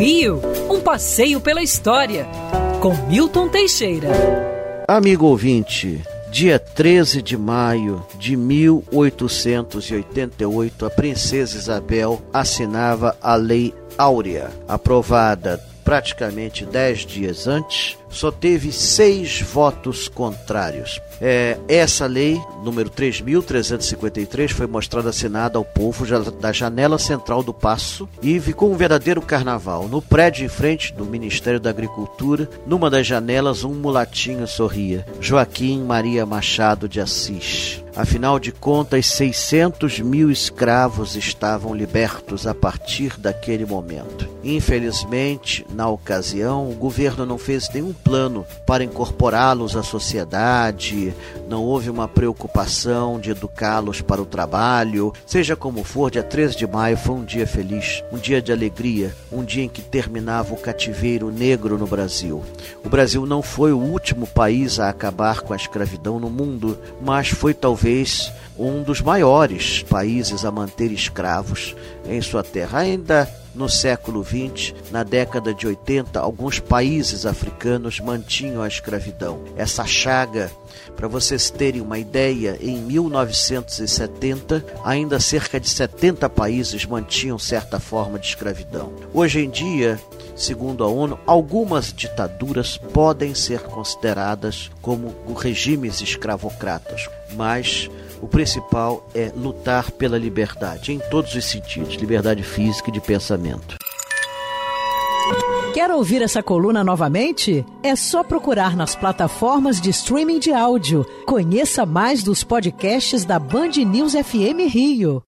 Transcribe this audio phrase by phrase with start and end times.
[0.00, 0.40] Rio,
[0.70, 2.26] um passeio pela história,
[2.80, 4.08] com Milton Teixeira.
[4.88, 14.50] Amigo ouvinte, dia 13 de maio de 1888, a princesa Isabel assinava a Lei Áurea,
[14.66, 21.00] aprovada praticamente dez dias antes, só teve seis votos contrários.
[21.20, 26.06] É, essa lei, número 3.353, foi mostrada assinada ao povo
[26.40, 29.88] da janela central do Paço e ficou um verdadeiro carnaval.
[29.88, 35.04] No prédio em frente do Ministério da Agricultura, numa das janelas, um mulatinho sorria.
[35.20, 37.82] Joaquim Maria Machado de Assis.
[37.96, 44.29] Afinal de contas, 600 mil escravos estavam libertos a partir daquele momento.
[44.42, 51.14] Infelizmente, na ocasião, o governo não fez nenhum plano para incorporá-los à sociedade,
[51.48, 55.12] não houve uma preocupação de educá-los para o trabalho.
[55.26, 59.14] Seja como for, dia 13 de maio foi um dia feliz, um dia de alegria,
[59.30, 62.42] um dia em que terminava o cativeiro negro no Brasil.
[62.84, 67.28] O Brasil não foi o último país a acabar com a escravidão no mundo, mas
[67.28, 72.80] foi talvez um dos maiores países a manter escravos em sua terra.
[72.80, 79.40] Ainda no século XX, na década de 80, alguns países africanos mantinham a escravidão.
[79.56, 80.50] Essa chaga,
[80.94, 88.18] para vocês terem uma ideia, em 1970, ainda cerca de 70 países mantinham certa forma
[88.18, 88.92] de escravidão.
[89.12, 89.98] Hoje em dia,
[90.36, 97.90] segundo a ONU, algumas ditaduras podem ser consideradas como regimes escravocratas, mas
[98.20, 103.76] o principal é lutar pela liberdade, em todos os sentidos liberdade física e de pensamento.
[105.72, 107.64] Quer ouvir essa coluna novamente?
[107.82, 111.06] É só procurar nas plataformas de streaming de áudio.
[111.24, 115.22] Conheça mais dos podcasts da Band News FM Rio.